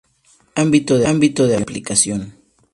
[1.13, 2.21] Ámbito de aplicación.